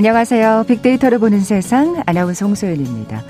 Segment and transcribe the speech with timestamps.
[0.00, 0.64] 안녕하세요.
[0.66, 3.22] 빅데이터를 보는 세상 아나운서 홍소연입니다.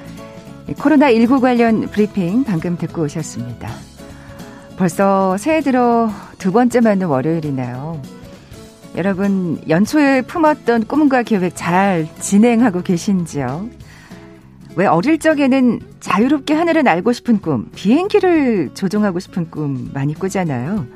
[0.69, 3.69] 코로나19 관련 브리핑 방금 듣고 오셨습니다.
[4.77, 8.01] 벌써 새해 들어 두 번째 맞는 월요일이네요.
[8.97, 13.69] 여러분, 연초에 품었던 꿈과 계획 잘 진행하고 계신지요?
[14.77, 20.87] 왜 어릴 적에는 자유롭게 하늘을 날고 싶은 꿈, 비행기를 조종하고 싶은 꿈 많이 꾸잖아요.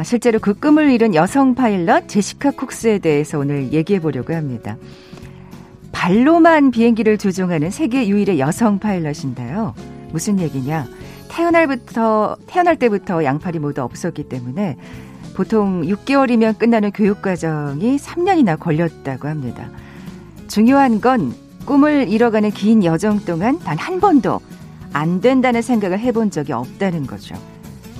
[0.00, 4.78] 아, 실제로 그 꿈을 이룬 여성 파일럿 제시카 쿡스에 대해서 오늘 얘기해 보려고 합니다.
[5.92, 9.74] 발로만 비행기를 조종하는 세계 유일의 여성 파일럿인데요.
[10.10, 10.86] 무슨 얘기냐?
[11.28, 14.78] 태어날부터 태어날 때부터 양팔이 모두 없었기 때문에
[15.34, 19.68] 보통 6개월이면 끝나는 교육 과정이 3년이나 걸렸다고 합니다.
[20.48, 21.34] 중요한 건
[21.66, 24.40] 꿈을 이뤄가는 긴 여정 동안 단 한 번도
[24.94, 27.34] 안 된다는 생각을 해본 적이 없다는 거죠.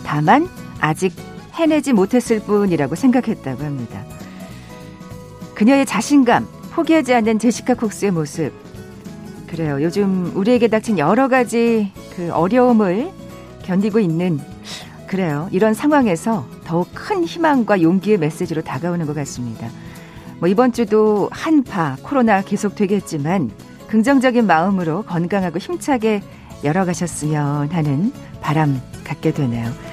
[0.02, 0.48] 다만
[0.80, 1.12] 아직
[1.60, 4.04] 해내지 못했을 뿐이라고 생각했다고 합니다.
[5.54, 8.52] 그녀의 자신감, 포기하지 않는 제시카 콕스의 모습.
[9.46, 9.82] 그래요.
[9.82, 13.10] 요즘 우리에게 닥친 여러 가지 그 어려움을
[13.62, 14.40] 견디고 있는
[15.06, 15.48] 그래요.
[15.50, 19.68] 이런 상황에서 더욱 큰 희망과 용기의 메시지로 다가오는 것 같습니다.
[20.38, 23.50] 뭐 이번 주도 한파 코로나 계속 되겠지만
[23.88, 26.22] 긍정적인 마음으로 건강하고 힘차게
[26.64, 29.89] 열어가셨으면 하는 바람 갖게 되네요.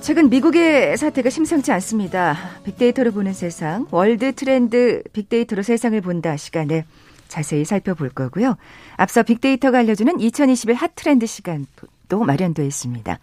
[0.00, 2.36] 최근 미국의 사태가 심상치 않습니다.
[2.64, 6.84] 빅데이터로 보는 세상, 월드 트렌드 빅데이터로 세상을 본다 시간에
[7.26, 8.56] 자세히 살펴볼 거고요.
[8.96, 13.18] 앞서 빅데이터가 알려주는 2021 hot trend 시간도 마련되어 있습니다.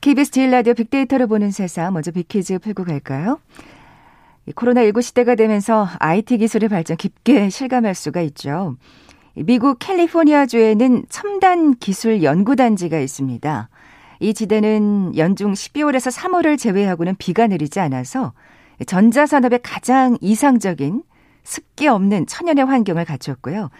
[0.00, 3.38] KBS 제일 라디오 빅데이터로 보는 세상, 먼저 빅퀴즈 풀고 갈까요?
[4.48, 8.76] 코로나19 시대가 되면서 IT 기술의 발전 깊게 실감할 수가 있죠.
[9.34, 13.68] 미국 캘리포니아주에는 첨단 기술 연구단지가 있습니다.
[14.22, 18.32] 이 지대는 연중 12월에서 3월을 제외하고는 비가 내리지 않아서
[18.86, 21.02] 전자산업의 가장 이상적인
[21.42, 23.70] 습기 없는 천연의 환경을 갖췄고요.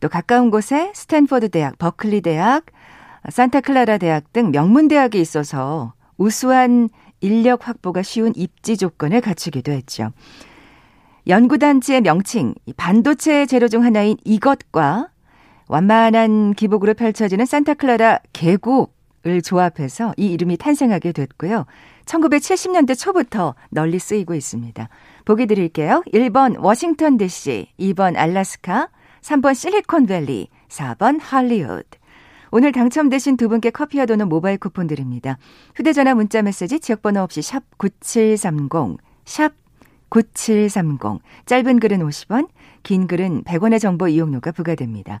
[0.00, 2.64] 또 가까운 곳에 스탠퍼드 대학, 버클리 대학,
[3.28, 6.88] 산타클라라 대학 등 명문 대학이 있어서 우수한
[7.20, 10.10] 인력 확보가 쉬운 입지 조건을 갖추기도 했죠.
[11.28, 15.10] 연구단지의 명칭, 반도체 재료 중 하나인 이것과
[15.68, 21.66] 완만한 기복으로 펼쳐지는 산타클라라 계곡 을 조합해서 이 이름이 탄생하게 됐고요.
[22.06, 24.88] 1970년대 초부터 널리 쓰이고 있습니다.
[25.24, 26.02] 보기 드릴게요.
[26.12, 28.88] 1번 워싱턴 DC, 2번 알라스카,
[29.20, 31.86] 3번 실리콘밸리, 4번 할리우드.
[32.50, 35.38] 오늘 당첨되신 두 분께 커피와 도는 모바일 쿠폰 드립니다.
[35.76, 39.52] 휴대전화 문자 메시지 지역번호 없이 샵 9730, 샵
[40.10, 41.22] 9730.
[41.46, 42.48] 짧은 글은 50원,
[42.82, 45.20] 긴 글은 100원의 정보 이용료가 부과됩니다.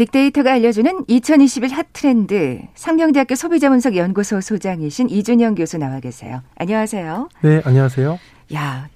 [0.00, 6.42] 빅데이터가 알려주는 2021 핫트렌드 상명대학교 소비자분석 연구소 소장이신 이준영 교수 나와 계세요.
[6.56, 7.28] 안녕하세요.
[7.42, 8.18] 네, 안녕하세요.
[8.54, 8.88] 야,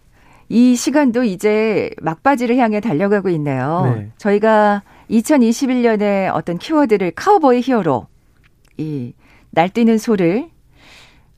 [0.48, 3.94] 이 시간도 이제 막바지를 향해 달려가고 있네요.
[3.94, 4.10] 네.
[4.16, 8.06] 저희가 2021년에 어떤 키워드를 카우보이 히어로
[8.78, 9.12] 이
[9.50, 10.48] 날뛰는 소를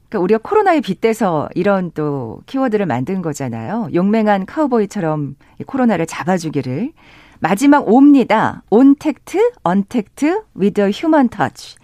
[0.09, 3.89] 그러니까 우리가 코로나에 빗대서 이런 또 키워드를 만든 거잖아요.
[3.93, 5.35] 용맹한 카우보이처럼
[5.67, 6.93] 코로나를 잡아주기를
[7.41, 8.63] 마지막 옵니다.
[8.71, 11.77] 온택트, 언택트, with a human touch.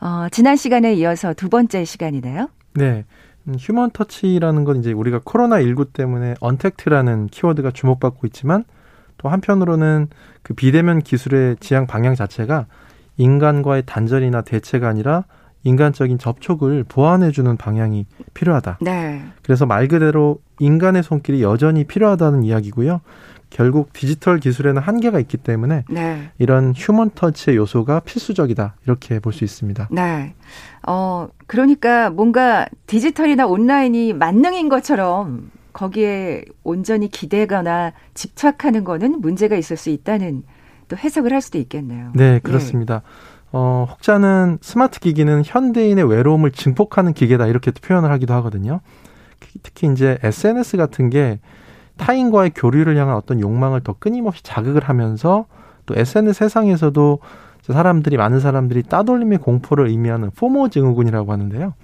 [0.00, 2.48] 어, 지난 시간에 이어서 두 번째 시간이네요.
[2.74, 3.04] 네.
[3.48, 8.64] 음, 휴먼 터치라는 건 이제 우리가 코로나19 때문에 언택트라는 키워드가 주목받고 있지만
[9.16, 10.08] 또 한편으로는
[10.42, 12.66] 그 비대면 기술의 지향 방향 자체가
[13.16, 15.24] 인간과의 단절이나 대체가 아니라
[15.64, 18.78] 인간적인 접촉을 보완해주는 방향이 필요하다.
[18.80, 19.24] 네.
[19.42, 23.00] 그래서 말 그대로 인간의 손길이 여전히 필요하다는 이야기고요.
[23.50, 26.30] 결국 디지털 기술에는 한계가 있기 때문에 네.
[26.38, 29.88] 이런 휴먼 터치의 요소가 필수적이다 이렇게 볼 수 있습니다.
[29.90, 30.34] 네.
[30.86, 39.90] 어 그러니까 뭔가 디지털이나 온라인이 만능인 것처럼 거기에 온전히 기대거나 집착하는 거는 문제가 있을 수
[39.90, 40.42] 있다는
[40.88, 42.10] 또 해석을 할 수도 있겠네요.
[42.14, 42.40] 네, 예.
[42.42, 42.94] 그렇습니다.
[42.96, 43.00] 예.
[43.52, 48.80] 어, 혹자는 스마트 기기는 현대인의 외로움을 증폭하는 기계다 이렇게 표현을 하기도 하거든요.
[49.62, 51.38] 특히 이제 SNS 같은 게
[51.98, 55.46] 타인과의 교류를 향한 어떤 욕망을 더 끊임없이 자극을 하면서
[55.86, 57.18] 또 SNS 세상에서도
[57.62, 61.74] 사람들이 많은 사람들이 따돌림의 공포를 의미하는 포모 증후군이라고 하는데요.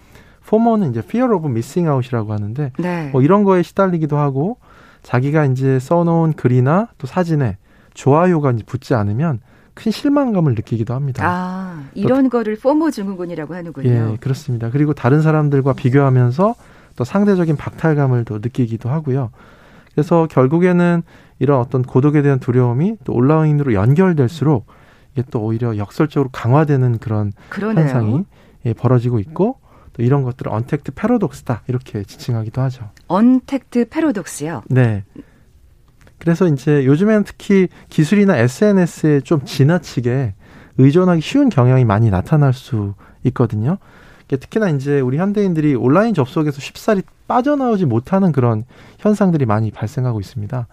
[0.47, 3.09] 포모는 이제 fear of missing out이라고 하는데 네.
[3.13, 4.59] 뭐 이런 거에 시달리기도 하고
[5.03, 7.59] 자기가 이제 써놓은 글이나 또 사진에
[7.93, 9.41] 좋아요가 이제 붙지 않으면
[9.75, 11.25] 큰 실망감을 느끼기도 합니다.
[11.27, 13.89] 아, 이런 거를 포모 증후군이라고 하는군요.
[13.89, 14.71] 예, 그렇습니다.
[14.71, 16.55] 그리고 다른 사람들과 비교하면서
[16.97, 19.31] 또 상대적인 박탈감을 또 느끼기도 하고요.
[19.95, 21.03] 그래서 결국에는
[21.39, 24.67] 이런 어떤 고독에 대한 두려움이 또 온라인으로 연결될수록
[25.13, 27.85] 이게 또 오히려 역설적으로 강화되는 그런 그러네요.
[27.85, 28.25] 현상이
[28.67, 29.59] 예, 벌어지고 있고
[29.93, 32.91] 또 이런 것들을 언택트 패러독스다 이렇게 지칭하기도 하죠.
[33.07, 34.63] 언택트 패러독스요.
[34.69, 35.05] 네.
[36.19, 40.35] 그래서 이제 요즘에는 특히 기술이나 SNS에 좀 지나치게
[40.79, 42.95] 의존하기 쉬운 경향이 많이 나타날 수
[43.25, 43.79] 있거든요.
[44.29, 48.65] 특히나 이제 우리 현대인들이 온라인 접속에서 쉽사리 빠져나오지 못하는 그런
[48.99, 50.67] 현상들이 많이 발생하고 있습니다.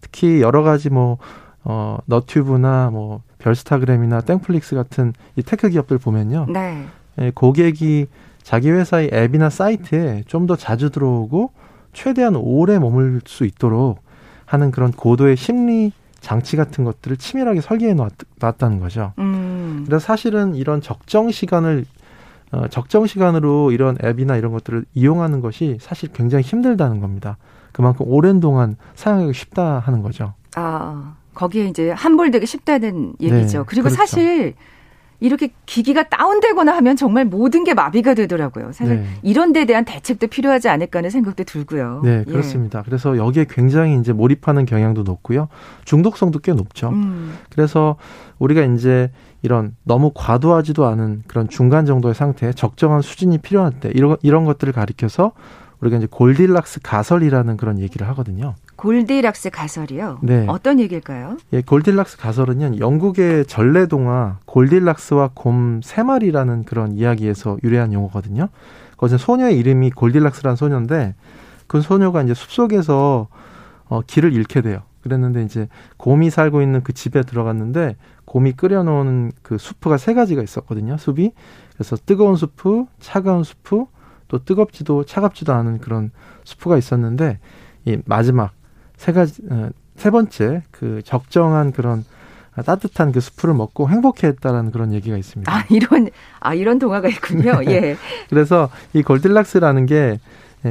[0.00, 1.18] 특히 여러 가지 뭐,
[1.64, 6.46] 어, 너튜브나 뭐, 별스타그램이나 땡플릭스 같은 이 tech 기업들 보면요.
[6.52, 6.84] 네.
[7.20, 8.06] 예, 고객이
[8.42, 11.50] 자기 회사의 앱이나 사이트에 좀 더 자주 들어오고
[11.92, 14.00] 최대한 오래 머물 수 있도록
[14.46, 17.94] 하는 그런 고도의 심리 장치 같은 것들을 치밀하게 설계해
[18.40, 19.12] 놨다는 거죠.
[19.18, 19.84] 음.
[19.86, 21.84] 그래서 사실은 이런 적정 시간을
[22.52, 27.36] 어, 적정 시간으로 이런 앱이나 이런 것들을 이용하는 것이 사실 굉장히 힘들다는 겁니다.
[27.72, 30.34] 그만큼 오랜 동안 사용하기 쉽다 하는 거죠.
[30.56, 33.58] 아, 거기에 이제 함몰되기 쉽다는 얘기죠.
[33.58, 33.96] 네, 그리고 그렇죠.
[33.96, 34.54] 사실
[35.20, 38.72] 이렇게 기기가 다운되거나 하면 정말 모든 게 마비가 되더라고요.
[38.72, 39.06] 사실 네.
[39.22, 42.02] 이런 데 대한 대책도 필요하지 않을까 하는 생각도 들고요.
[42.04, 42.30] 네, 예.
[42.30, 42.82] 그렇습니다.
[42.82, 45.48] 그래서 여기에 굉장히 이제 몰입하는 경향도 높고요.
[45.84, 46.90] 중독성도 꽤 높죠.
[46.90, 47.96] 음, 그래서
[48.38, 49.10] 우리가 이제
[49.42, 54.72] 이런 너무 과도하지도 않은 그런 중간 정도의 상태, 적정한 수준이 필요할 때 이런 이런 것들을
[54.72, 55.32] 가리켜서
[55.80, 58.54] 우리가 이제 골딜락스 가설이라는 그런 얘기를 하거든요.
[58.76, 60.18] 골디락스 가설이요.
[60.22, 60.44] 네.
[60.48, 61.36] 어떤 얘기일까요?
[61.52, 68.48] 예, 골딜락스 가설은요, 영국의 전래 동화 골딜락스와 곰 세 마리라는 그런 이야기에서 유래한 용어거든요.
[68.96, 71.14] 거기서 소녀의 이름이 골딜락스라는 소녀인데
[71.68, 73.28] 그 소녀가 이제 숲속에서
[73.88, 74.80] 어, 길을 잃게 돼요.
[75.08, 80.96] 그랬는데 이제 곰이 살고 있는 그 집에 들어갔는데 곰이 끓여놓은 그 수프가 세 가지가 있었거든요.
[80.98, 81.32] 숲이
[81.74, 83.86] 그래서 뜨거운 수프, 차가운 수프,
[84.28, 86.10] 또 뜨겁지도 차갑지도 않은 그런
[86.44, 87.38] 수프가 있었는데
[87.86, 88.52] 이 마지막
[88.96, 92.04] 세 가지 어, 세 번째 그 적정한 그런
[92.64, 95.52] 따뜻한 그 수프를 먹고 행복해했다라는 그런 얘기가 있습니다.
[95.52, 96.08] 아, 이런,
[96.40, 97.60] 아, 이런 동화가 있군요.
[97.64, 97.72] 네.
[97.72, 97.96] 예.
[98.28, 100.18] 그래서 이 골딜락스라는 게 예,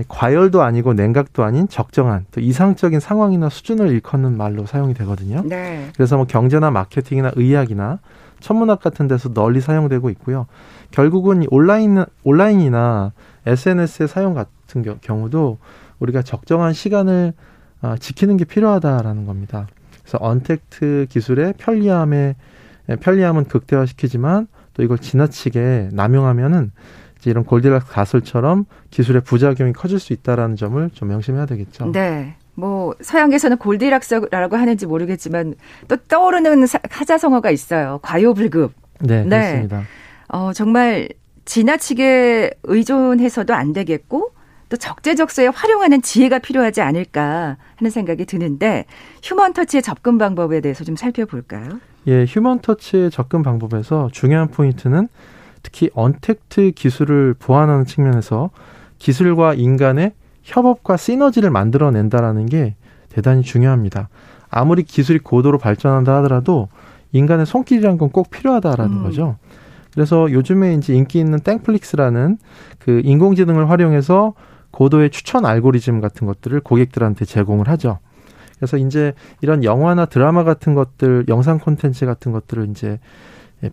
[0.07, 5.41] 과열도 아니고 냉각도 아닌 적정한 또 이상적인 상황이나 수준을 일컫는 말로 사용이 되거든요.
[5.45, 5.87] 네.
[5.95, 7.99] 그래서 뭐 경제나 마케팅이나 의학이나
[8.39, 10.45] 천문학 같은 데서 널리 사용되고 있고요.
[10.91, 13.13] 결국은 이 온라인 온라인이나
[13.45, 15.57] SNS의 사용 같은 겨- 경우도
[15.99, 17.33] 우리가 적정한 시간을
[17.81, 19.67] 아, 지키는 게 필요하다라는 겁니다.
[20.03, 22.35] 그래서 언택트 기술의 편리함에
[22.89, 26.71] 예, 편리함은 극대화시키지만 또 이걸 지나치게 남용하면은
[27.29, 31.91] 이런 골디락스 가설처럼 기술의 부작용이 커질 수 있다라는 점을 좀 명심해야 되겠죠.
[31.91, 32.35] 네.
[32.55, 35.53] 뭐 서양에서는 골디락스라고 하는지 모르겠지만
[35.87, 37.99] 또 떠오르는 사- 사자성어가 있어요.
[38.01, 38.73] 과요불급.
[39.01, 39.29] 네, 네.
[39.39, 39.83] 그렇습니다.
[40.29, 41.07] 어, 정말
[41.45, 44.31] 지나치게 의존해서도 안 되겠고
[44.69, 48.85] 또 적재적소에 활용하는 지혜가 필요하지 않을까 하는 생각이 드는데
[49.23, 51.79] 휴먼 터치의 접근 방법에 대해서 좀 살펴볼까요?
[52.07, 55.07] 예, 휴먼 터치의 접근 방법에서 중요한 포인트는
[55.67, 58.51] 특히 언택트 기술을 보완하는 측면에서
[58.99, 62.75] 기술과 인간의 협업과 시너지를 만들어낸다라는 게
[63.09, 64.07] 대단히 중요합니다.
[64.49, 66.69] 아무리 기술이 고도로 발전한다 하더라도
[67.11, 69.03] 인간의 손길이란 건 꼭 필요하다라는 음.
[69.03, 69.35] 거죠.
[69.93, 72.37] 그래서 요즘에 이제 인기 있는 땡플릭스라는
[72.79, 74.35] 그 인공지능을 활용해서
[74.71, 77.99] 고도의 추천 알고리즘 같은 것들을 고객들한테 제공을 하죠.
[78.55, 82.99] 그래서 이제 이런 영화나 드라마 같은 것들, 영상 콘텐츠 같은 것들을 이제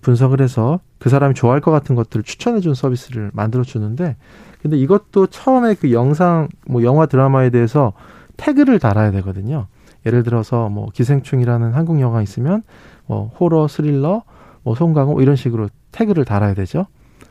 [0.00, 4.17] 분석을 해서 그 사람이 좋아할 것 같은 것들을 추천해 준 서비스를 만들어 주는데
[4.62, 7.93] 근데 이것도 처음에 그 영상 뭐 영화 드라마에 대해서
[8.37, 9.67] 태그를 달아야 되거든요.
[10.07, 12.62] 예를 들어서 뭐 기생충이라는 한국 영화 있으면
[13.07, 14.23] 뭐 호러, 스릴러,
[14.62, 16.87] 뭐 송강호 이런 식으로 태그를 달아야 되죠.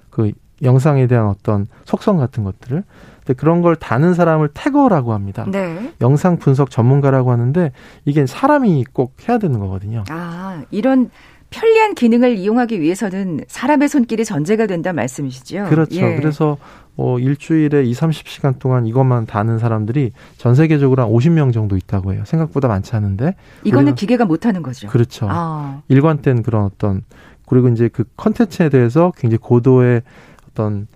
[0.09, 0.31] 그
[0.61, 2.83] 영상에 대한 어떤 속성 같은 것들을.
[3.19, 5.45] 근데 그런 걸 다는 사람을 태거라고 합니다.
[5.47, 5.93] 네.
[6.01, 7.71] 영상 분석 전문가라고 하는데
[8.05, 10.03] 이게 사람이 꼭 해야 되는 거거든요.
[10.09, 11.09] 아, 이런
[11.53, 15.65] 편리한 기능을 이용하기 위해서는 사람의 손길이 전제가 된다 말씀이시죠?
[15.69, 15.95] 그렇죠.
[15.97, 16.15] 예.
[16.15, 16.57] 그래서
[16.95, 22.23] 뭐 일주일에 2, 30시간 동안 이것만 다는 사람들이 전 세계적으로 한 50명 정도 있다고 해요.
[22.25, 23.35] 생각보다 많지 않은데.
[23.63, 24.87] 이거는 기계가 못 하는 거죠.
[24.87, 25.27] 그렇죠.
[25.29, 27.03] 아, 일관된 그런 어떤
[27.47, 30.01] 그리고 이제 그 컨텐츠에 대해서 굉장히 고도의
[30.49, 30.87] 어떤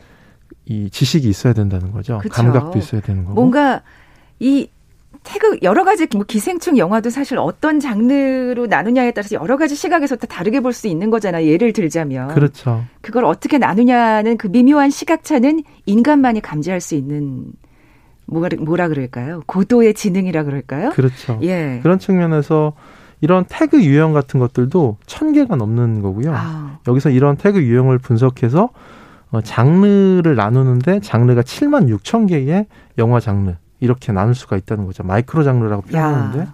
[0.65, 2.17] 이 지식이 있어야 된다는 거죠.
[2.17, 2.33] 그쵸.
[2.33, 3.35] 감각도 있어야 되는 거고.
[3.35, 3.81] 뭔가
[4.39, 4.69] 이
[5.27, 10.25] 태그 여러 가지 뭐 기생충 영화도 사실 어떤 장르로 나누냐에 따라서 여러 가지 시각에서 다
[10.25, 11.45] 다르게 볼 수 있는 거잖아요.
[11.47, 12.85] 예를 들자면 그렇죠.
[13.01, 17.45] 그걸 어떻게 나누냐는 그 미묘한 시각차는 인간만이 감지할 수 있는
[18.25, 19.41] 뭐가 뭐라 그럴까요?
[19.47, 20.91] 고도의 지능이라 그럴까요?
[20.91, 21.39] 그렇죠.
[21.41, 21.79] 예.
[21.83, 22.73] 그런 측면에서
[23.19, 26.31] 이런 태그 유형 같은 것들도 천 개가 넘는 거고요.
[26.33, 26.79] 아.
[26.87, 28.69] 여기서 이런 태그 유형을 분석해서
[29.31, 32.67] 어, 장르를 나누는데 장르가 7만 6천 개의
[32.97, 35.03] 영화 장르 이렇게 나눌 수가 있다는 거죠.
[35.03, 36.47] 마이크로 장르라고 표현하는데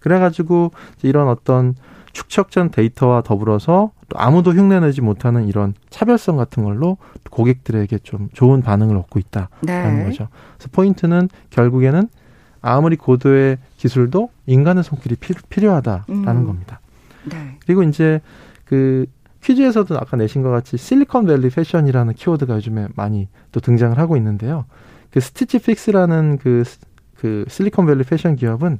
[0.00, 0.72] 그래가지고
[1.02, 1.74] 이런 어떤
[2.12, 6.96] 축적된 데이터와 더불어서 또 아무도 흉내내지 못하는 이런 차별성 같은 걸로
[7.30, 10.04] 고객들에게 좀 좋은 반응을 얻고 있다라는 네.
[10.04, 10.28] 거죠.
[10.56, 12.08] 그래서 포인트는 결국에는
[12.60, 16.46] 아무리 고도의 기술도 인간의 손길이 필요, 하다라는 음.
[16.46, 16.80] 겁니다.
[17.24, 17.58] 네.
[17.64, 18.20] 그리고 이제
[18.64, 19.06] 그
[19.42, 24.64] 퀴즈에서도 아까 내신 것 같이 실리콘밸리 패션이라는 키워드가 요즘에 많이 또 등장을 하고 있는데요.
[25.10, 26.64] 그 Stitch Fix라는 그,
[27.16, 28.78] 그 실리콘밸리 패션 기업은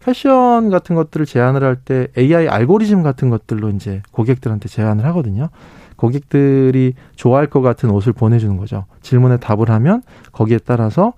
[0.00, 5.48] 패션 같은 것들을 제안을 할 때 AI 알고리즘 같은 것들로 이제 고객들한테 제안을 하거든요.
[5.96, 8.84] 고객들이 좋아할 것 같은 옷을 보내주는 거죠.
[9.00, 11.14] 질문에 답을 하면 거기에 따라서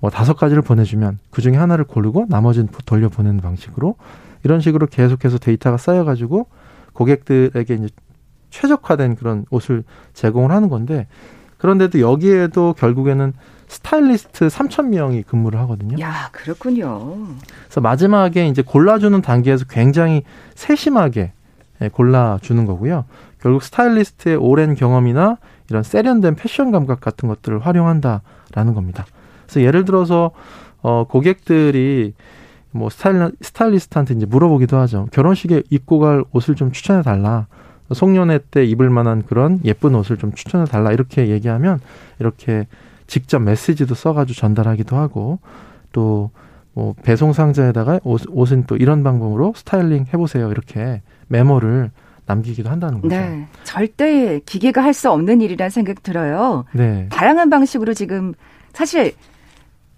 [0.00, 3.96] 뭐 다섯 가지를 보내주면 그 중에 하나를 고르고 나머지는 돌려보내는 방식으로
[4.42, 6.46] 이런 식으로 계속해서 데이터가 쌓여가지고
[6.94, 7.88] 고객들에게 이제
[8.50, 9.84] 최적화된 그런 옷을
[10.14, 11.06] 제공을 하는 건데
[11.62, 13.32] 그런데도 여기에도 결국에는
[13.68, 15.96] 스타일리스트 3천 명이 근무를 하거든요.
[16.00, 17.28] 야, 그렇군요.
[17.66, 20.24] 그래서 마지막에 이제 골라주는 단계에서 굉장히
[20.56, 21.30] 세심하게
[21.80, 23.04] 예, 골라주는 거고요.
[23.40, 25.36] 결국 스타일리스트의 오랜 경험이나
[25.70, 29.06] 이런 세련된 패션 감각 같은 것들을 활용한다라는 겁니다.
[29.46, 30.32] 그래서 예를 들어서
[30.82, 32.14] 어 고객들이
[32.72, 35.06] 뭐 스타일 스타일리스트한테 이제 물어보기도 하죠.
[35.12, 37.46] 결혼식에 입고 갈 옷을 좀 추천해 달라.
[37.92, 41.80] 송년회 때 입을 만한 그런 예쁜 옷을 좀 추천해 달라 이렇게 얘기하면
[42.18, 42.66] 이렇게
[43.06, 45.38] 직접 메시지도 써가지고 전달하기도 하고
[45.92, 46.30] 또
[46.74, 51.90] 뭐 배송 상자에다가 옷, 옷은 또 이런 방법으로 스타일링 해보세요 이렇게 메모를
[52.24, 53.14] 남기기도 한다는 거죠.
[53.14, 56.64] 네, 절대 기계가 할 수 없는 일이라는 생각 들어요.
[56.72, 57.08] 네.
[57.10, 58.32] 다양한 방식으로 지금
[58.72, 59.12] 사실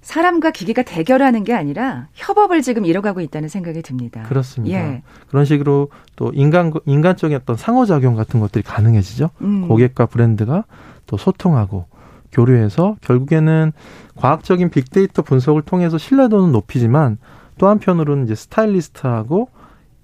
[0.05, 4.23] 사람과 기계가 대결하는 게 아니라 협업을 지금 이뤄가고 있다는 생각이 듭니다.
[4.25, 4.79] 그렇습니다.
[4.79, 5.03] 예.
[5.29, 9.31] 그런 식으로 또 인간 인간적인 어떤 상호작용 같은 것들이 가능해지죠.
[9.41, 9.67] 음.
[9.67, 10.65] 고객과 브랜드가
[11.07, 11.87] 또 소통하고
[12.33, 13.73] 교류해서 결국에는
[14.17, 17.17] 과학적인 빅데이터 분석을 통해서 신뢰도는 높이지만
[17.57, 19.49] 또 한편으로는 이제 스타일리스트하고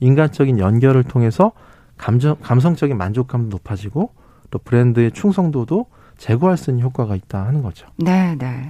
[0.00, 1.52] 인간적인 연결을 통해서
[1.98, 4.14] 감정, 감성적인 만족감도 높아지고
[4.50, 7.86] 또 브랜드의 충성도도 제고할 수 있는 효과가 있다 하는 거죠.
[7.98, 8.68] 네, 네.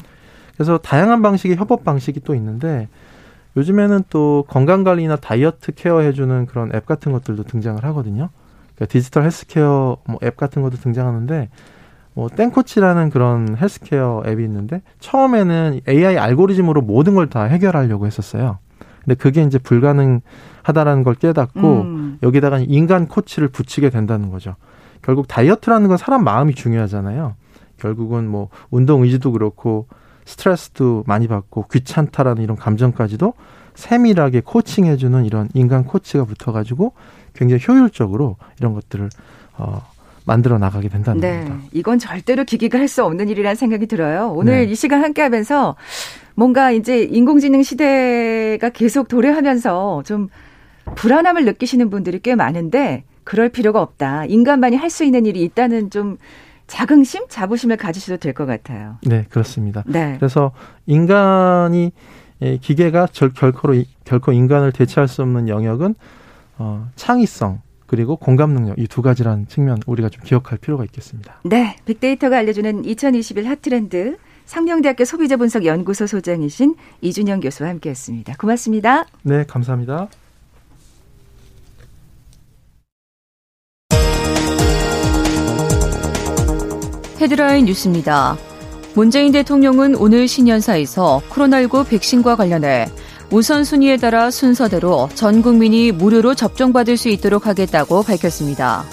[0.61, 2.87] 그래서 다양한 방식의 협업 방식이 또 있는데
[3.57, 8.29] 요즘에는 또 건강 관리나 다이어트 케어 해주는 그런 앱 같은 것들도 등장을 하거든요.
[8.75, 11.49] 그러니까 디지털 헬스케어 뭐 앱 같은 것도 등장하는데
[12.13, 18.59] 뭐 땡코치라는 그런 헬스케어 앱이 있는데 처음에는 AI 알고리즘으로 모든 걸 다 해결하려고 했었어요.
[19.03, 22.19] 근데 그게 이제 불가능하다라는 걸 깨닫고 음.
[22.23, 24.57] 여기다가 인간 코치를 붙이게 된다는 거죠.
[25.01, 27.35] 결국 다이어트라는 건 사람 마음이 중요하잖아요.
[27.79, 29.87] 결국은 뭐 운동 의지도 그렇고
[30.31, 33.35] 스트레스도 많이 받고 귀찮다라는 이런 감정까지도
[33.75, 36.93] 세밀하게 코칭해주는 이런 인간 코치가 붙어가지고
[37.35, 39.09] 굉장히 효율적으로 이런 것들을
[39.59, 39.83] 어,
[40.27, 41.45] 만들어 나가게 된다는 네.
[41.45, 41.69] 겁니다.
[41.73, 44.33] 이건 절대로 기기가 할 수 없는 일이라는 생각이 들어요.
[44.35, 44.73] 오늘 네.
[44.73, 45.77] 이 시간 함께 하면서
[46.35, 50.29] 뭔가 이제 인공지능 시대가 계속 도래하면서 좀
[50.97, 54.25] 불안함을 느끼시는 분들이 꽤 많은데 그럴 필요가 없다.
[54.27, 56.17] 인간만이 할 수 있는 일이 있다는 좀
[56.71, 58.97] 자긍심, 자부심을 가지셔도 될 것 같아요.
[59.03, 59.83] 네, 그렇습니다.
[59.87, 60.15] 네.
[60.19, 60.53] 그래서
[60.87, 61.93] 인간이
[62.43, 63.69] 예, 기계가 절, 결코
[64.05, 65.95] 결코 인간을 대체할 수 없는 영역은
[66.59, 71.41] 어, 창의성, 그리고 공감 능력 이 두 가지라는 측면 우리가 좀 기억할 필요가 있겠습니다.
[71.45, 78.35] 네, 빅데이터가 알려주는 2021 핫트렌드 상명대학교 소비자분석 연구소 소장이신 이준영 교수와 함께했습니다.
[78.39, 79.05] 고맙습니다.
[79.23, 80.09] 네, 감사합니다.
[87.21, 88.39] 헤드라인 뉴스입니다.
[88.95, 92.91] 문재인 대통령은 오늘 신년사에서 코로나19 백신과 관련해
[93.31, 98.85] 우선순위에 따라 순서대로 전 국민이 무료로 접종받을 수 있도록 하겠다고 밝혔습니다.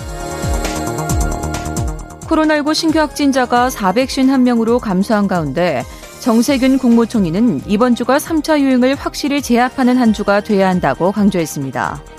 [2.28, 5.84] 코로나19 신규 확진자가 451명으로 감소한 가운데
[6.20, 12.17] 정세균 국무총리는 이번 주가 3차 유행을 확실히 제압하는 한 주가 돼야 한다고 강조했습니다.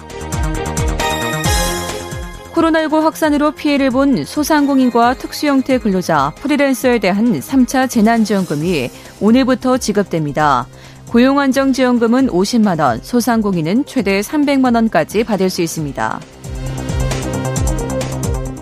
[2.58, 10.66] 코로나19 확산으로 피해를 본 소상공인과 특수형태 근로자, 프리랜서에 대한 3차 재난지원금이 오늘부터 지급됩니다.
[11.06, 16.20] 고용안정지원금은 50만 원, 소상공인은 최대 300만 원까지 받을 수 있습니다.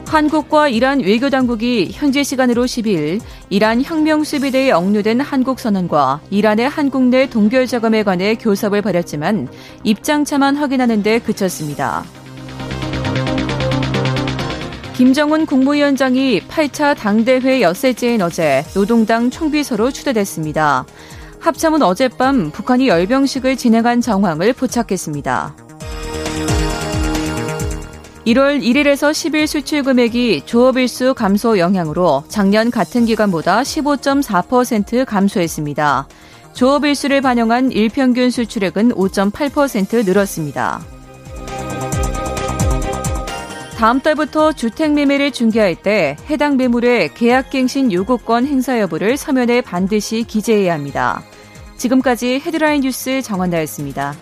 [0.06, 7.66] 한국과 이란 외교당국이 현지 시간으로 10일 이란 혁명수비대에 억류된 한국 선원과 이란의 한국 내 동결
[7.66, 9.48] 자금에 관해 교섭을 벌였지만
[9.84, 12.04] 입장차만 확인하는 데 그쳤습니다.
[14.96, 20.86] 김정은 국무위원장이 8차 당대회 엿새째인 어제 노동당 총비서로 추대됐습니다.
[21.38, 25.54] 합참은 어젯밤 북한이 열병식을 진행한 정황을 포착했습니다.
[28.26, 36.08] 1월 1일에서 10일 수출 금액이 조업일수 감소 영향으로 작년 같은 기간보다 15.4% 감소했습니다.
[36.54, 40.95] 조업일수를 반영한 일평균 수출액은 5.8% 늘었습니다.
[43.76, 50.72] 다음 달부터 주택 매매를 중개할 때 해당 매물의 계약갱신 요구권 행사 여부를 서면에 반드시 기재해야
[50.72, 51.22] 합니다.
[51.76, 54.14] 지금까지 헤드라인 뉴스 정원다였습니다.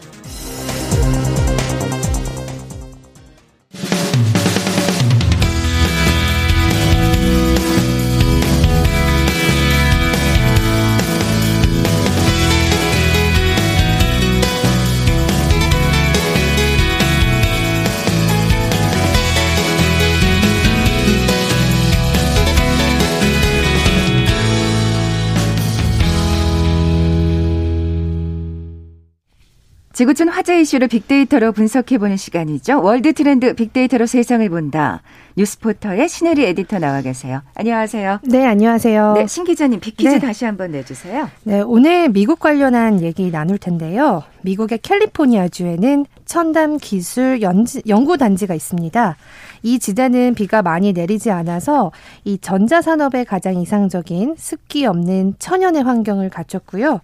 [30.05, 32.83] 지구촌 화제 이슈를 빅데이터로 분석해보는 시간이죠.
[32.83, 35.01] 월드 트렌드 빅데이터로 세상을 본다.
[35.37, 37.41] 뉴스포터의 신혜리 에디터 나와 계세요.
[37.55, 38.21] 안녕하세요.
[38.25, 39.15] 네, 안녕하세요.
[39.15, 40.19] 네, 신 기자님 빅퀴즈 네.
[40.19, 41.31] 다시 한번 내주세요.
[41.45, 44.23] 네, 오늘 미국 관련한 얘기 나눌 텐데요.
[44.43, 49.17] 미국의 캘리포니아주에는 첨단 기술 연구 단지가 있습니다.
[49.63, 51.93] 이 지대는 비가 많이 내리지 않아서
[52.25, 57.01] 이 전자산업에 가장 이상적인 습기 없는 천연의 환경을 갖췄고요.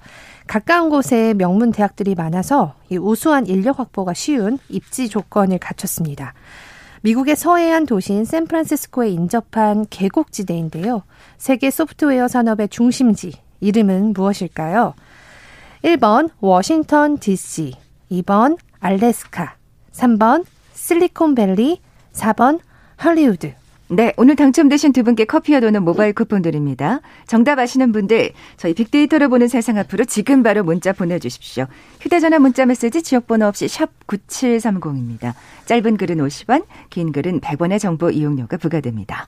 [0.51, 6.35] 가까운 곳에 명문 대학들이 많아서 이 우수한 인력 확보가 쉬운 입지 조건을 갖췄습니다.
[7.03, 11.05] 미국의 서해안 도시인 샌프란시스코에 인접한 계곡지대인데요.
[11.39, 14.95] 세계 소프트웨어 산업의 중심지, 이름은 무엇일까요?
[15.85, 17.75] 1번 워싱턴 DC,
[18.11, 19.55] 2번 알래스카,
[19.93, 20.45] 3번
[20.75, 21.81] 실리콘밸리,
[22.13, 22.59] 4번
[22.97, 23.55] 할리우드.
[23.93, 27.01] 네, 오늘 당첨되신 두 분께 커피와 도는 모바일 쿠폰 드립니다.
[27.27, 31.67] 정답 아시는 분들 저희 빅데이터를 보는 세상 앞으로 지금 바로 문자 보내주십시오.
[32.01, 35.35] 휴대전화 문자 메시지 지역번호 없이 샵 9730입니다.
[35.65, 39.27] 짧은 글은 50원, 긴 글은 100원의 정보 이용료가 부과됩니다.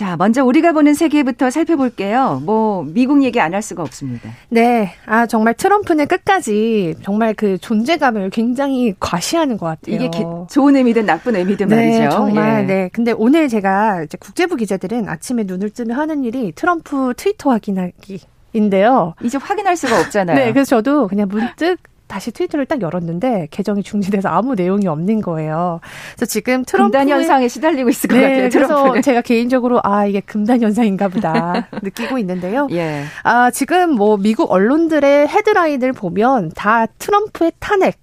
[0.00, 2.40] 자, 먼저 우리가 보는 세계부터 살펴볼게요.
[2.46, 4.30] 뭐 미국 얘기 안 할 수가 없습니다.
[4.48, 9.96] 네, 아 정말 트럼프는 끝까지 정말 그 존재감을 굉장히 과시하는 것 같아요.
[9.96, 12.16] 이게 기, 좋은 의미든 나쁜 의미든 네, 말이죠.
[12.16, 12.66] 정말 예.
[12.66, 12.90] 네.
[12.94, 18.20] 근데 오늘 제가 이제 국제부 기자들은 아침에 눈을 뜨면 하는 일이 트럼프 트위터 확인하기.
[18.52, 19.14] 인데요.
[19.22, 20.36] 이제 확인할 수가 없잖아요.
[20.36, 21.76] 네, 그래서 저도 그냥 문득
[22.10, 25.80] 다시 트위터를 딱 열었는데 계정이 중지돼서 아무 내용이 없는 거예요.
[26.16, 28.48] 그래서 지금 트럼프 금단 현상에 시달리고 있을 것 네, 같아요.
[28.50, 29.02] 그래서 트럼프는.
[29.02, 32.66] 제가 개인적으로 아 이게 금단 현상인가 보다 느끼고 있는데요.
[32.72, 33.04] 예.
[33.22, 37.98] 아 지금 뭐 미국 언론들의 헤드라인을 보면 다 트럼프의 탄핵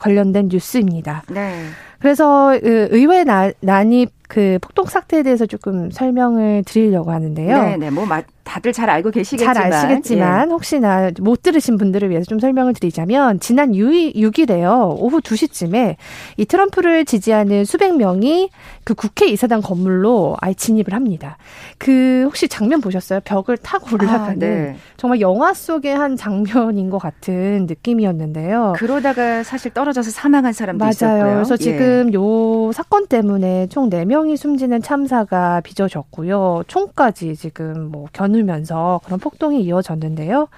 [0.00, 1.22] 관련된 뉴스입니다.
[1.28, 1.66] 네.
[2.00, 7.62] 그래서 그 의회 나, 난입 그 폭동 사태에 대해서 조금 설명을 드리려고 하는데요.
[7.62, 7.90] 네, 네.
[7.90, 12.74] 뭐 마- 다들 잘 알고 계시겠지만 잘 아시겠지만 혹시나 못 들으신 분들을 위해서 좀 설명을
[12.74, 14.94] 드리자면 지난 6일, 6일에요.
[15.00, 15.96] 오후 2시쯤에
[16.36, 18.50] 이 트럼프를 지지하는 수백 명이
[18.84, 21.38] 그 국회 이사당 건물로 아예 진입을 합니다.
[21.78, 23.18] 그 혹시 장면 보셨어요?
[23.24, 23.94] 벽을 타고 예.
[23.96, 24.76] 올라가는 아, 네.
[24.96, 28.74] 정말 영화 속의 한 장면인 것 같은 느낌이었는데요.
[28.76, 30.90] 그러다가 사실 떨어져서 사망한 사람도 맞아요.
[30.90, 31.34] 있었고요.
[31.34, 31.56] 그래서 예.
[31.56, 36.64] 지금 요 사건 때문에 총 4명 이 숨지는 참사가 빚어졌고요.
[36.66, 40.48] 총까지 지금 뭐 겨누면서 그런 폭동이 이어졌는데요.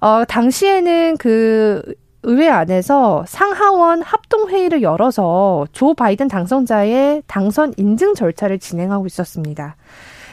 [0.00, 1.82] 어, 당시에는 그
[2.24, 9.76] 의회 안에서 상하원 합동회의를 열어서 조 바이든 당선자의 당선 인증 절차를 진행하고 있었습니다.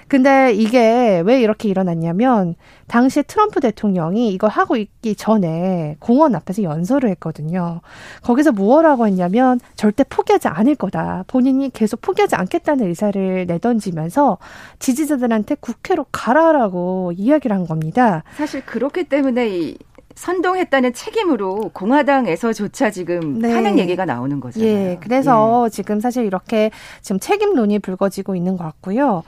[0.07, 2.55] 근데 이게 왜 이렇게 일어났냐면
[2.87, 7.81] 당시에 트럼프 대통령이 이걸 하고 있기 전에 공원 앞에서 연설을 했거든요.
[8.21, 11.23] 거기서 무엇라고 했냐면 절대 포기하지 않을 거다.
[11.27, 14.37] 본인이 계속 포기하지 않겠다는 의사를 내던지면서
[14.77, 18.23] 지지자들한테 국회로 가라라고 이야기를 한 겁니다.
[18.35, 19.77] 사실 그렇기 때문에 이
[20.15, 23.53] 선동했다는 책임으로 공화당에서조차 지금 네.
[23.53, 24.69] 탄핵 얘기가 나오는 거잖아요.
[24.69, 29.23] 예, 그래서 지금 사실 이렇게 지금 책임론이 불거지고 있는 것 같고요.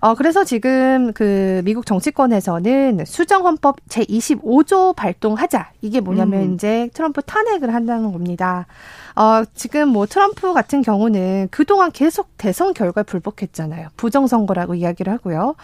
[0.00, 5.70] 어, 그래서 지금 그 미국 정치권에서는 수정헌법 제25조 발동하자.
[5.80, 6.54] 이게 뭐냐면 음.
[6.54, 8.66] 이제 트럼프 탄핵을 한다는 겁니다.
[9.14, 13.88] 어, 지금 뭐 트럼프 같은 경우는 그동안 계속 대선 결과에 불복했잖아요.
[13.96, 15.54] 부정선거라고 이야기를 하고요.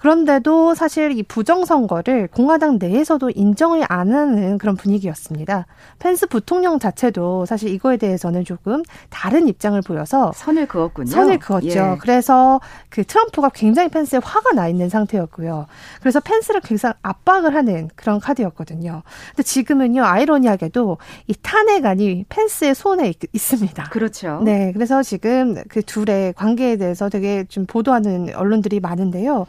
[0.00, 5.66] 그런데도 사실 이 부정선거를 공화당 내에서도 인정을 안 하는 그런 분위기였습니다.
[5.98, 11.06] 펜스 부통령 자체도 사실 이거에 대해서는 조금 다른 입장을 보여서 선을 그었군요.
[11.06, 11.68] 선을 그었죠.
[11.68, 11.96] 예.
[12.00, 15.66] 그래서 그 트럼프가 굉장히 펜스에 화가 나 있는 상태였고요.
[16.00, 19.02] 그래서 펜스를 굉장히 압박을 하는 그런 카드였거든요.
[19.30, 24.40] 근데 지금은요, 아이러니하게도 이 탄핵안이 펜스의 손에 있, 습니다 그렇죠.
[24.44, 24.72] 네.
[24.72, 29.46] 그래서 지금 그 둘의 관계에 대해서 되게 좀 보도하는 언론들이 많은데요.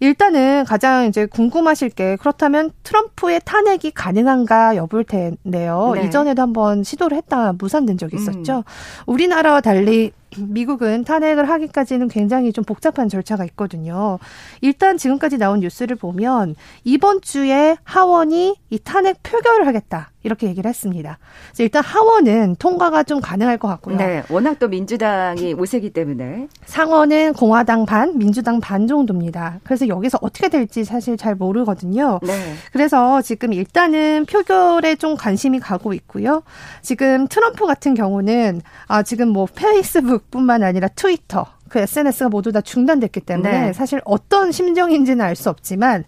[0.00, 5.92] 일단은 가장 이제 궁금하실 게 그렇다면 트럼프의 탄핵이 가능한가 여부일 텐데요.
[5.94, 6.04] 네.
[6.04, 8.58] 이전에도 한번 시도를 했다 무산된 적이 있었죠.
[8.58, 8.62] 음.
[9.06, 14.18] 우리나라와 달리 미국은 탄핵을 하기까지는 굉장히 좀 복잡한 절차가 있거든요.
[14.60, 20.10] 일단 지금까지 나온 뉴스를 보면 이번 주에 하원이 이 탄핵 표결을 하겠다.
[20.24, 21.18] 이렇게 얘기를 했습니다.
[21.58, 23.98] 일단 하원은 통과가 좀 가능할 것 같고요.
[23.98, 29.60] 네, 워낙 또 민주당이 우세기 때문에 상원은 공화당 반, 민주당 반 정도입니다.
[29.64, 32.20] 그래서 여기서 어떻게 될지 사실 잘 모르거든요.
[32.22, 32.54] 네.
[32.72, 36.42] 그래서 지금 일단은 표결에 좀 관심이 가고 있고요.
[36.80, 42.60] 지금 트럼프 같은 경우는 아 지금 뭐 페이스북 뿐만 아니라 트위터 그 SNS가 모두 다
[42.60, 43.72] 중단됐기 때문에 네.
[43.72, 46.04] 사실 어떤 심정인지는 알 수 없지만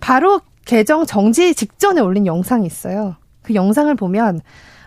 [0.00, 3.16] 바로 계정 정지 직전에 올린 영상이 있어요.
[3.42, 4.40] 그 영상을 보면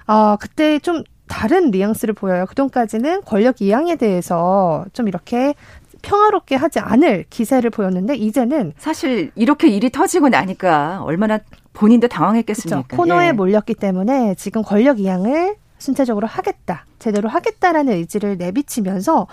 [0.07, 2.45] 어 그때 좀 다른 뉘앙스를 보여요.
[2.45, 5.55] 그동까지는 권력 이양에 대해서 좀 이렇게
[6.03, 11.39] 평화롭게 하지 않을 기세를 보였는데 이제는 사실 이렇게 일이 터지고 나니까 얼마나
[11.73, 12.83] 본인도 당황했겠습니까?
[12.83, 12.97] 그렇죠.
[13.01, 13.31] 코너에 예.
[13.31, 16.85] 몰렸기 때문에 지금 권력 이양을 순차적으로 하겠다.
[16.99, 19.27] 제대로 하겠다라는 의지를 내비치면서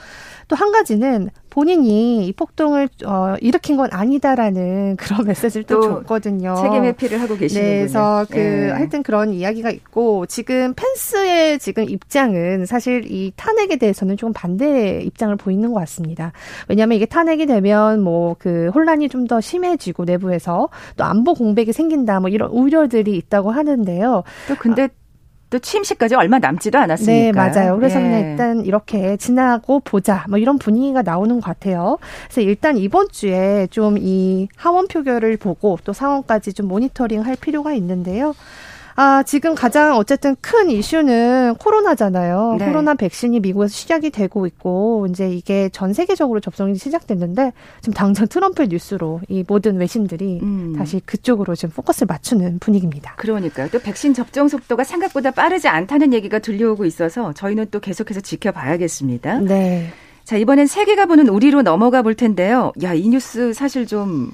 [0.48, 6.54] 또 한 가지는 본인이 이 폭동을 어, 일으킨 건 아니다라는 그런 메시지를 또, 또 줬거든요.
[6.60, 7.72] 책임 회피를 하고 계시는군요.
[7.72, 8.70] 네, 그래서 그 예.
[8.70, 15.34] 하여튼 그런 이야기가 있고 지금 펜스의 지금 입장은 사실 이 탄핵에 대해서는 조금 반대 입장을
[15.36, 16.32] 보이는 것 같습니다.
[16.68, 22.18] 왜냐하면 이게 탄핵이 되면 뭐 그 혼란이 좀 더 심해지고 내부에서 또 안보 공백이 생긴다
[22.20, 24.24] 뭐 이런 우려들이 있다고 하는데요.
[24.48, 24.88] 또 근데
[25.50, 27.12] 또 취임식까지 얼마 남지도 않았으니까.
[27.12, 27.76] 네, 맞아요.
[27.76, 28.04] 그래서 예.
[28.04, 30.24] 그냥 일단 이렇게 지나고 보자.
[30.28, 31.98] 뭐 이런 분위기가 나오는 것 같아요.
[32.24, 37.72] 그래서 일단 이번 주에 좀 이 하원 표결을 보고 또 상원까지 좀 모니터링 할 필요가
[37.74, 38.34] 있는데요.
[39.02, 42.56] 아, 지금 가장 어쨌든 큰 이슈는 코로나잖아요.
[42.58, 42.66] 네.
[42.66, 48.62] 코로나 백신이 미국에서 시작이 되고 있고, 이제 이게 전 세계적으로 접종이 시작됐는데, 지금 당장 트럼프
[48.64, 50.74] 뉴스로 이 모든 외신들이 음.
[50.76, 53.14] 다시 그쪽으로 지금 포커스를 맞추는 분위기입니다.
[53.16, 53.70] 그러니까요.
[53.70, 59.38] 또 백신 접종 속도가 생각보다 빠르지 않다는 얘기가 들려오고 있어서 저희는 또 계속해서 지켜봐야겠습니다.
[59.38, 59.86] 네.
[60.24, 62.74] 자, 이번엔 세계가 보는 우리로 넘어가 볼 텐데요.
[62.82, 64.30] 야, 이 뉴스 사실 좀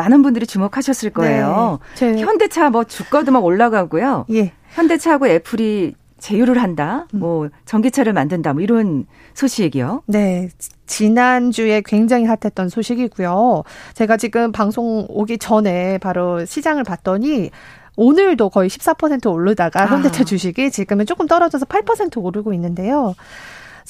[0.00, 1.78] 많은 분들이 주목하셨을 거예요.
[1.96, 2.18] 네.
[2.18, 4.24] 현대차 뭐 주가도 막 올라가고요.
[4.32, 4.52] 예.
[4.70, 7.06] 현대차하고 애플이 제휴를 한다.
[7.14, 7.20] 음.
[7.20, 8.54] 뭐 전기차를 만든다.
[8.54, 10.04] 뭐 이런 소식이요.
[10.06, 10.48] 네.
[10.86, 13.64] 지난주에 굉장히 핫했던 소식이고요.
[13.94, 17.50] 제가 지금 방송 오기 전에 바로 시장을 봤더니
[17.96, 20.24] 오늘도 거의 14% 오르다가 현대차 아.
[20.24, 23.14] 주식이 지금은 조금 떨어져서 8% 오르고 있는데요.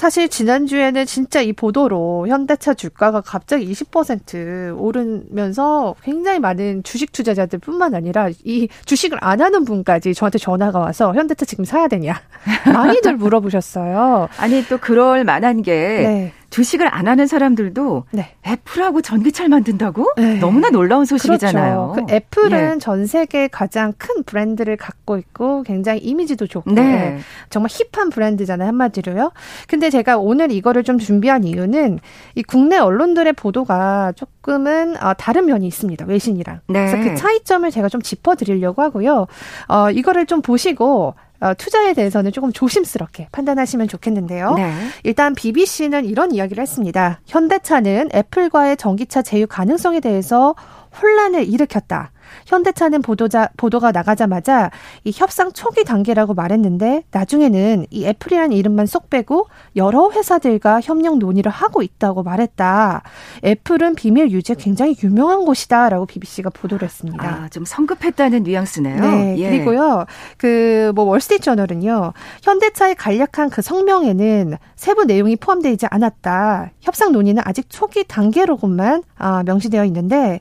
[0.00, 7.94] 사실 지난주에는 진짜 이 보도로 현대차 주가가 갑자기 20% 오르면서 굉장히 많은 주식 투자자들 뿐만
[7.94, 12.18] 아니라 이 주식을 안 하는 분까지 저한테 전화가 와서 현대차 지금 사야 되냐.
[12.72, 14.30] 많이들 물어보셨어요.
[14.38, 16.32] 아니, 또 그럴 만한 게 네.
[16.50, 18.34] 주식을 안 하는 사람들도 네.
[18.46, 20.12] 애플하고 전기차를 만든다고?
[20.16, 20.38] 네.
[20.38, 21.92] 너무나 놀라운 소식이잖아요.
[21.94, 22.06] 그렇죠.
[22.06, 22.78] 그 애플은 예.
[22.78, 27.18] 전 세계 가장 큰 브랜드를 갖고 있고 굉장히 이미지도 좋고 네.
[27.48, 29.32] 정말 힙한 브랜드잖아요 한마디로요.
[29.68, 32.00] 근데 제가 오늘 이거를 좀 준비한 이유는
[32.34, 36.60] 이 국내 언론들의 보도가 조금은 어, 다른 면이 있습니다 외신이랑.
[36.68, 36.86] 네.
[36.90, 39.26] 그래서 그 차이점을 제가 좀 짚어드리려고 하고요.
[39.68, 44.54] 어, 이거를 좀 보시고 어, 투자에 대해서는 조금 조심스럽게 판단하시면 좋겠는데요.
[44.54, 44.74] 네.
[45.04, 47.20] 일단 BBC는 이런 이야기를 했습니다.
[47.26, 50.54] 현대차는 애플과의 전기차 제휴 가능성에 대해서
[51.00, 52.12] 혼란을 일으켰다.
[52.46, 54.70] 현대차는 보도자, 보도가 나가자마자
[55.04, 61.50] 이 협상 초기 단계라고 말했는데 나중에는 이 애플이라는 이름만 쏙 빼고 여러 회사들과 협력 논의를
[61.50, 63.02] 하고 있다고 말했다.
[63.44, 67.26] 애플은 비밀 유지에 굉장히 유명한 곳이다라고 BBC가 보도를 했습니다.
[67.26, 69.00] 아, 좀 성급했다는 뉘앙스네요.
[69.00, 69.38] 네.
[69.38, 69.50] 예.
[69.50, 70.04] 그리고요.
[70.36, 72.12] 그 뭐 월스트리트 저널은요.
[72.42, 76.70] 현대차의 간략한 그 성명에는 세부 내용이 포함되어 있지 않았다.
[76.80, 80.40] 협상 논의는 아직 초기 단계로고만 아, 명시되어 있는데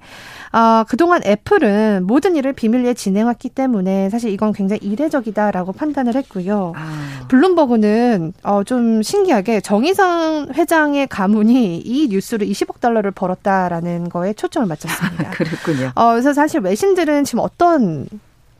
[0.51, 6.73] 아, 그동안 애플은 모든 일을 비밀리에 진행했기 때문에 사실 이건 굉장히 이례적이다라고 판단을 했고요.
[6.75, 7.27] 아.
[7.27, 15.29] 블룸버그는 어, 좀 신기하게 정의상 회장의 가문이 이 뉴스로 20억 달러를 벌었다라는 거에 초점을 맞췄습니다.
[15.31, 15.91] 그렇군요.
[15.95, 18.07] 어, 그래서 사실 외신들은 지금 어떤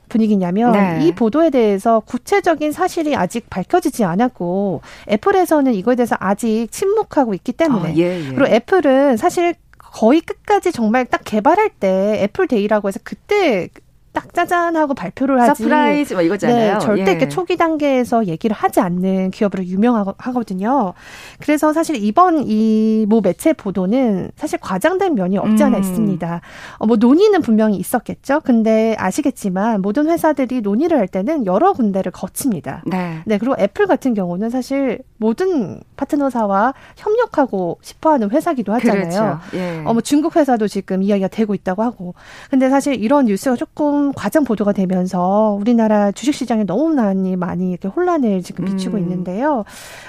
[0.08, 1.06] 분위기냐면 네.
[1.06, 7.90] 이 보도에 대해서 구체적인 사실이 아직 밝혀지지 않았고 애플에서는 이거에 대해서 아직 침묵하고 있기 때문에
[7.90, 8.34] 아, 예, 예.
[8.34, 9.54] 그리고 애플은 사실
[9.92, 13.68] 거의 끝까지 정말 딱 개발할 때 애플 데이라고 해서 그때
[14.12, 15.62] 딱 짜잔 하고 발표를 하지.
[15.62, 16.72] surprise 뭐 이거잖아요.
[16.74, 17.10] 네, 절대 예.
[17.12, 20.94] 이렇게 초기 단계에서 얘기를 하지 않는 기업으로 유명하거든요.
[21.40, 25.82] 그래서 사실 이번 이 모 매체 보도는 사실 과장된 면이 없지 않아 음.
[25.82, 26.40] 있습니다.
[26.78, 28.40] 어, 뭐 논의는 분명히 있었겠죠.
[28.44, 32.82] 근데 아시겠지만 모든 회사들이 논의를 할 때는 여러 군데를 거칩니다.
[32.86, 33.20] 네.
[33.26, 39.00] 네, 그리고 애플 같은 경우는 사실 모든 파트너사와 협력하고 싶어 하는 회사기도 하잖아요.
[39.00, 39.38] 그렇죠.
[39.54, 39.82] 예.
[39.84, 42.14] 어, 뭐 중국 회사도 지금 이야기가 되고 있다고 하고.
[42.50, 48.42] 근데 사실 이런 뉴스가 조금 과장 보도가 되면서 우리나라 주식시장에 너무 많이, 많이 이렇게 혼란을
[48.42, 49.02] 지금 비추고 음.
[49.02, 49.64] 있는데요.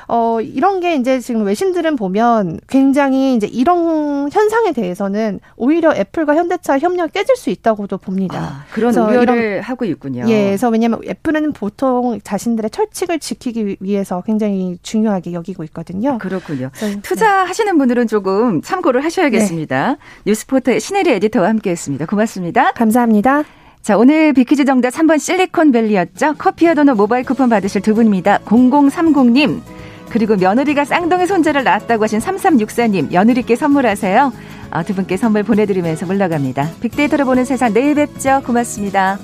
[0.08, 6.80] 어, 이런 게 이제 지금 외신들은 보면 굉장히 이제 이런 현상에 대해서는 오히려 애플과 현대차
[6.80, 8.39] 협력이 깨질 수 있다고도 봅니다.
[8.39, 10.25] 아, 그런 우려를 하고 있군요.
[10.27, 16.17] 예, 그래서 왜냐하면 애플은 보통 자신들의 철칙을 지키기 위해서 굉장히 중요하게 여기고 있거든요.
[16.17, 16.69] 그렇군요.
[16.73, 19.97] 그래서, 투자하시는 분들은 조금 참고를 하셔야겠습니다.
[20.25, 22.06] 뉴스포터의 신혜리 에디터와 함께했습니다.
[22.06, 22.63] 고맙습니다.
[22.63, 23.61] 네, 감사합니다.
[23.82, 26.36] 자, 오늘 비키즈 정답 3번 실리콘밸리였죠.
[26.38, 28.38] 커피와 도넛 모바일 쿠폰 받으실 두 분입니다.
[28.46, 29.62] 0030님,
[30.10, 34.34] 그리고 며느리가 쌍둥이 손자를 낳았다고 하신 3364님, 며느리께 선물하세요.
[34.70, 36.70] 아, 두 분께 선물 보내드리면서 물러갑니다.
[36.80, 38.41] 빅데이터로 보는 세상 내일 뵙죠.
[38.46, 39.17] 고맙습니다.